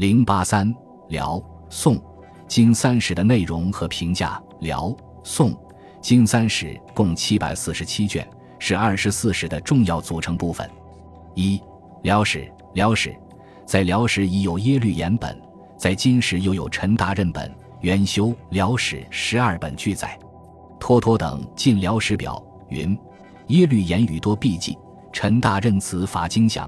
[0.00, 0.74] 零八三
[1.10, 1.38] 辽
[1.68, 2.02] 宋
[2.48, 4.42] 金三史的内容和评价。
[4.60, 5.54] 辽宋
[6.00, 8.26] 金三史共七百四十七卷，
[8.58, 10.66] 是二十四史的重要组成部分。
[11.34, 11.60] 一
[12.02, 13.14] 辽史，辽史
[13.66, 15.38] 在辽史已有耶律延本，
[15.76, 20.18] 在金史又有陈大任本、元修辽史十二本俱载。
[20.78, 22.42] 托托等《晋辽史表》
[22.74, 22.98] 云：
[23.48, 24.78] 耶律延语多避忌，
[25.12, 26.66] 陈大任词法精详。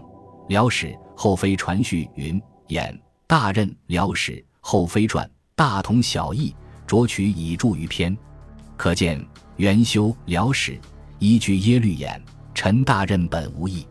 [0.48, 2.38] 辽史后妃传序云：
[2.68, 2.94] 演
[3.32, 6.54] 大任辽史后妃传大同小异，
[6.86, 8.14] 酌取以著于篇。
[8.76, 10.78] 可见元修辽史
[11.18, 12.22] 依据耶律演、
[12.52, 13.86] 陈大任本无异。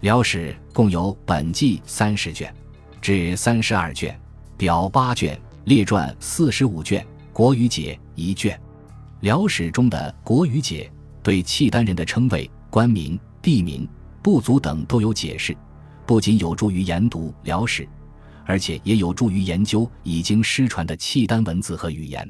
[0.00, 2.54] 辽史共有本纪三十卷，
[3.00, 4.20] 至三十二卷，
[4.58, 8.60] 表八卷，列传四十五卷，国语解一卷。
[9.20, 13.88] 辽史中的国语解对契丹人的称谓、官名、地名、
[14.22, 15.56] 部族等都有解释。
[16.04, 17.88] 不仅有助于研读辽史，
[18.46, 22.28] 而且也有助于研究已经失传的契丹文字和语言。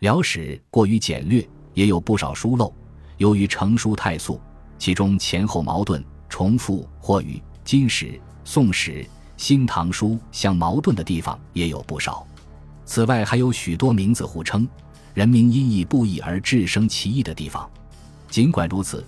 [0.00, 2.72] 辽史过于简略，也有不少疏漏。
[3.16, 4.40] 由于成书太速，
[4.78, 9.04] 其中前后矛盾、重复或与金史、宋史、
[9.36, 12.26] 新唐书相矛盾的地方也有不少。
[12.84, 14.68] 此外，还有许多名字互称、
[15.14, 17.68] 人名音译不一而致生歧义的地方。
[18.30, 19.04] 尽管如此，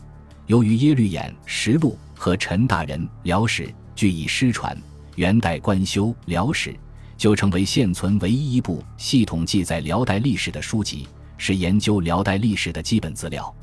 [0.46, 3.72] 由于耶律演实录和陈大人辽史。
[3.96, 4.74] 俱已失传，
[5.20, 6.74] 元代官修辽史
[7.18, 13.54] 就成为现存唯一一部系统记载辽代历史的书籍，是研究辽代历史的基本资料。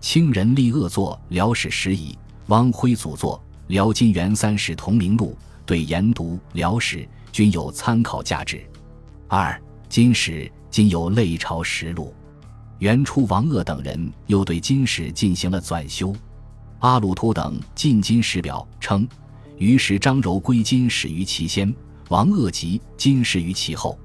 [0.00, 2.10] 清人立恶作《辽史拾遗》，
[2.46, 8.68] 汪辉祖作《辽金元三史同名录》，对研读辽史均有参考价值。
[9.28, 9.56] 二
[9.88, 12.12] 金史今有类朝实录，
[12.80, 16.12] 元初王鄂等人又对金史进行了纂修。
[16.80, 19.06] 阿鲁图等《进金史表》称。
[19.58, 21.74] 于是张柔归金始于其先，
[22.08, 23.98] 王鄂及金始于其后。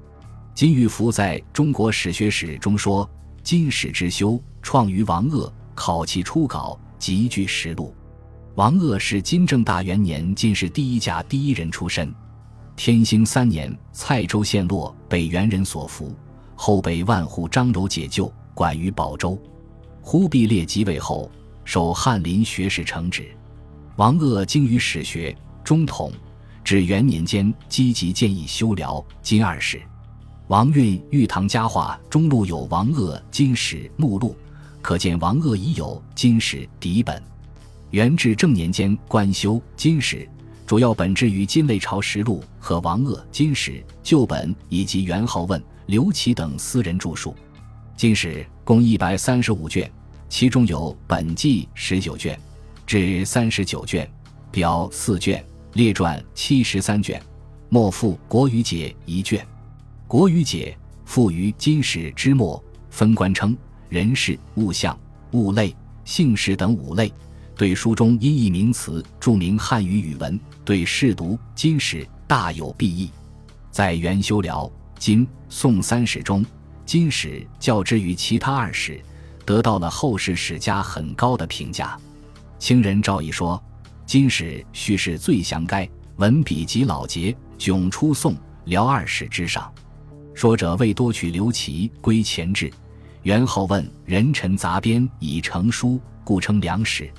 [0.54, 3.08] 金玉福在中国史学史中说
[3.42, 7.94] ：“金史之修创于王鄂，考其初稿，极具实录。”
[8.54, 12.14] 王鄂是金正大元年进士第一甲第一人出身。
[12.76, 16.14] 天兴三年，蔡州陷落，被元人所俘，
[16.54, 19.38] 后被万户张柔解救，管于保州。
[20.00, 21.30] 忽必烈即位后，
[21.64, 23.34] 授翰林学士承旨。
[23.96, 26.10] 王鄂精于史学，中统，
[26.64, 29.82] 至元年间积极建议修辽金二史。
[30.48, 34.34] 王运《玉堂家话》中录有王鄂金史目录，
[34.80, 37.22] 可见王鄂已有金史底本。
[37.90, 40.26] 元至正年间官修金史，
[40.66, 47.34] 主要本质于金类朝实录和王鄂金史旧本，以及元好问、刘启等私人著述。
[47.94, 49.90] 金史共一百三十五卷，
[50.30, 52.40] 其中有本纪十九卷。
[52.86, 54.08] 至三十九卷，
[54.50, 55.44] 表四卷，
[55.74, 57.22] 列传七十三卷，
[57.68, 59.40] 末附《国语解》一卷，
[60.06, 60.76] 《国语解》
[61.08, 63.56] 附于金史之末，分官称
[63.88, 64.98] 人事、物象、
[65.32, 67.12] 物类、姓氏等五类，
[67.56, 73.10] 对书中音译名词注明汉语语文，对试读金史大有裨益。
[73.70, 76.44] 在元修辽金宋三史中，
[76.84, 79.00] 金史较之于其他二史，
[79.46, 81.98] 得到了后世史家很高的评价。
[82.62, 83.60] 清人赵翼说
[84.06, 85.86] ：“金史叙事最详该，
[86.18, 88.36] 文笔极老杰，迥出宋
[88.66, 89.68] 辽二史之上。
[90.32, 92.70] 说者为多取刘琦归前志，
[93.24, 97.10] 元后问人臣杂编以成书，故称良史。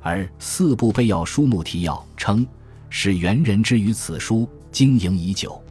[0.00, 2.46] 而四部备要书目提要称，
[2.88, 5.62] 是元人之于此书经营已久，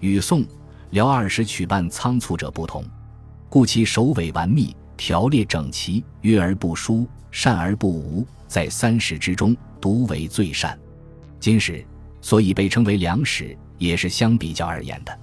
[0.00, 0.44] 与宋
[0.90, 2.84] 辽二史取办仓促者不同，
[3.48, 10.78] 故其首尾完密，条列整齐，约而不疏，善而不无。”在三史之中，独为最善。
[11.38, 11.82] 金史
[12.20, 15.18] 所以被称为良史，也是相比较而言的。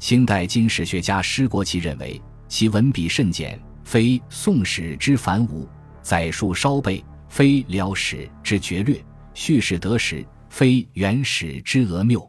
[0.00, 5.68] 清代金史学家施国奇认为，其文笔甚简，非宋史之繁芜；
[6.02, 8.96] 载述稍备，非辽史之绝略；
[9.34, 12.28] 叙事得实，非元史之讹谬。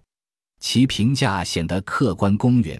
[0.59, 2.79] 其评价显得客观公允。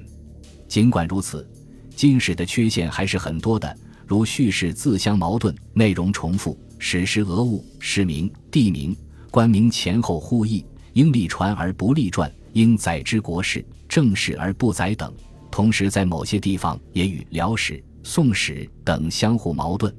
[0.67, 1.49] 尽管如此，
[1.95, 3.75] 金史的缺陷还是很多的，
[4.13, 6.55] 如叙事自相矛盾，内容重复。
[6.77, 8.95] 史实讹误，市名、地名、
[9.31, 10.63] 官名前后呼应，
[10.93, 15.11] 应立传而不立传，应载之国事、政事而不载等。
[15.49, 19.91] 同时，在某些地方也与辽史、宋史等相互矛盾。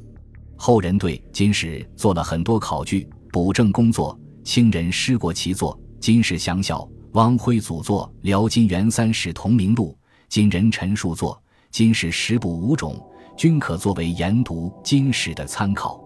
[0.54, 4.16] 后人对金史做了很多考据补正工作。
[4.44, 6.82] 清人施国其作《金史详小》，
[7.14, 9.90] 汪辉祖作《辽金元三史同名录》，
[10.28, 11.34] 今人陈述作
[11.72, 12.94] 《金史十部五种》，
[13.36, 16.00] 均可作为研读金史的参考。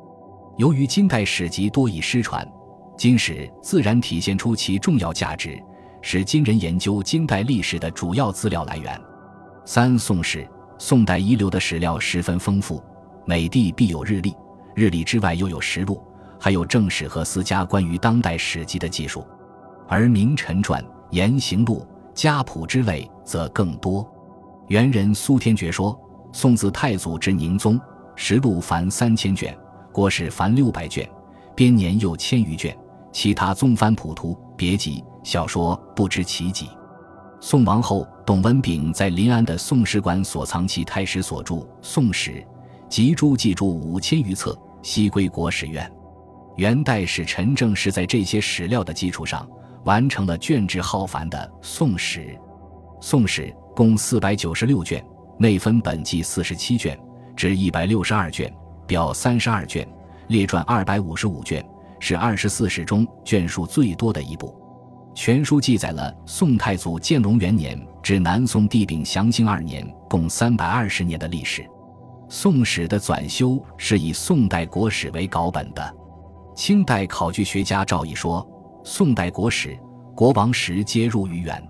[0.56, 2.46] 由于金代史籍多已失传，
[2.96, 5.62] 金史自然体现出其重要价值，
[6.02, 9.00] 是今人研究金代历史的主要资料来源。
[9.64, 10.48] 三、宋史，
[10.78, 12.82] 宋代遗留的史料十分丰富，
[13.24, 14.34] 每地必有日历，
[14.74, 16.02] 日历之外又有实录，
[16.40, 19.24] 还有正史和私家关于当代史籍的记述。
[19.86, 24.06] 而名臣传、言行录、家谱之类则更多。
[24.68, 25.98] 元人苏天觉说，
[26.32, 27.80] 宋自太祖至宁宗，
[28.14, 29.56] 实录凡三千卷，
[29.92, 31.08] 国史凡六百卷，
[31.54, 32.76] 编年又千余卷。
[33.10, 36.68] 其他宗藩谱图、别集、小说不知其几。
[37.40, 42.32] 宋亡后董文炳在临安的宋史馆所藏其太史所著《宋史》，
[42.88, 45.90] 集诸记注五千余册，悉归国史院。
[46.56, 49.48] 元代使陈正是在这些史料的基础上，
[49.84, 52.20] 完成了卷帙浩繁的《宋史》。
[53.00, 53.42] 《宋史》
[53.74, 55.02] 共四百九十六卷，
[55.38, 56.98] 内分本纪四十七卷，
[57.36, 58.52] 至一百六十二卷，
[58.86, 59.88] 表三十二卷，
[60.26, 61.64] 列传二百五十五卷。
[62.00, 64.56] 是二十四史中卷数最多的一部，
[65.14, 71.68] 全书记载了宋太祖建隆元年至南宋帝丙祥兴二年共三百二十年的历史。
[72.28, 75.92] 宋史的纂修是以宋代国史为稿本的。
[76.54, 78.48] 清代考据学家赵翼说
[78.84, 79.76] ：“宋代国史、
[80.14, 81.60] 国王史皆入于元。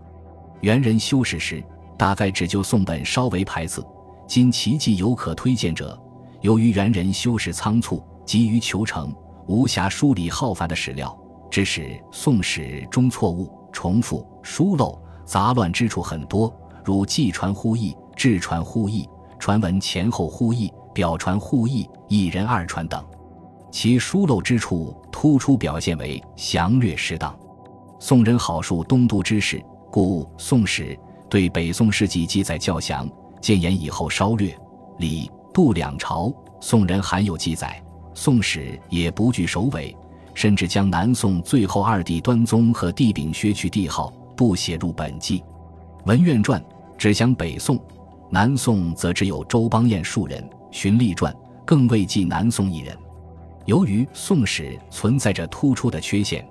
[0.60, 1.64] 元人修史时，
[1.98, 3.84] 大概只就宋本稍为排次。
[4.26, 6.00] 今奇迹有可推荐者，
[6.40, 9.12] 由于元人修史仓促，急于求成。”
[9.48, 11.18] 无暇梳理浩繁的史料，
[11.50, 11.80] 致使
[12.12, 12.60] 《宋史》
[12.90, 16.54] 中错误、重复、疏漏、杂乱之处很多，
[16.84, 19.08] 如纪传互译、志传互译、
[19.38, 23.02] 传闻前后互译、表传互译、一人二传等。
[23.72, 27.34] 其疏漏之处突出表现为详略适当。
[27.98, 30.94] 宋人好述东都之事，故《宋史》
[31.28, 33.08] 对北宋事迹记载较详，
[33.40, 34.56] 建言以后稍略。
[34.98, 37.80] 李、杜两朝，宋人罕有记载。
[38.20, 39.94] 《宋史》也不具首尾，
[40.34, 45.38] 甚至将南宋最后二帝端宗和帝丙削去帝号，不写入本纪。
[46.04, 46.60] 《文苑传》
[46.96, 47.78] 只讲北宋，
[48.30, 50.42] 南宋则只有周邦彦数人，
[50.72, 51.32] 《荀立传》
[51.64, 52.96] 更未记南宋一人。
[53.66, 56.44] 由于《宋史》存在着突出的缺陷，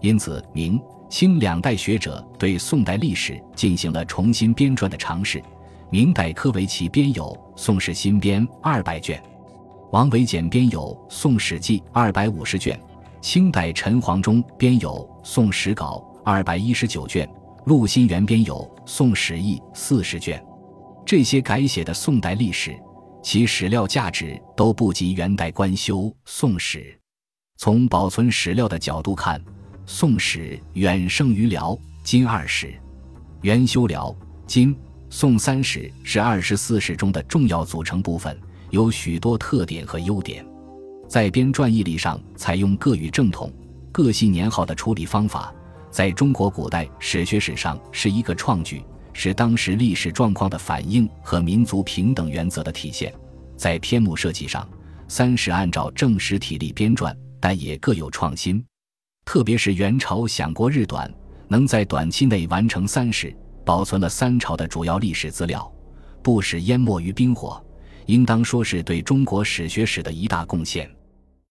[0.00, 0.80] 因此明
[1.10, 5.42] 清两代学者对宋代历史进行了重新编撰的尝试。
[5.90, 7.24] 明代柯维奇编有
[7.60, 9.20] 《宋史新编》二百卷。
[9.90, 12.80] 王维简编有《宋史记》二百五十卷，
[13.20, 17.28] 清代陈黄忠编有《宋史稿》二百一十九卷，
[17.66, 18.54] 陆心源编有
[18.86, 20.40] 《宋史义》四十卷。
[21.04, 22.72] 这些改写的宋代历史，
[23.20, 26.78] 其史料价值都不及元代官修《宋史》。
[27.56, 29.40] 从保存史料的角度看，
[29.92, 32.72] 《宋史》远胜于辽、金二史。
[33.42, 34.14] 元修辽、
[34.46, 34.74] 金、
[35.10, 38.38] 宋三史是二十四史中的重要组成部分。
[38.70, 40.46] 有许多特点和优点，
[41.08, 43.52] 在编撰义理上采用各语正统、
[43.90, 45.52] 各系年号的处理方法，
[45.90, 53.12] 在中国古代史学史上是一个创举，是当时历史状况的反映和民族平等原则的体现。
[53.56, 54.66] 在篇目设计上，
[55.08, 58.64] 三史按照正史体例编撰，但也各有创新。
[59.32, 61.08] 特别是元朝享国日短，
[61.46, 63.32] 能在短期内完成三史，
[63.64, 65.72] 保存了三朝的主要历史资料，
[66.20, 67.64] 不使淹没于冰火。
[68.06, 70.90] 应当说是对中国史学史的一大贡献。